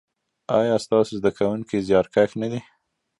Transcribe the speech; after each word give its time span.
ایا 0.59 0.75
ستاسو 0.85 1.11
زده 1.19 1.31
کونکي 1.37 1.77
زیارکښ 1.87 2.31
نه 2.41 2.47
دي؟ 2.51 2.61